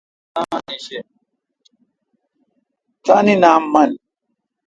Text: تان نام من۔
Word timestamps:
تان 3.05 3.27
نام 3.41 3.61
من۔ 3.73 3.91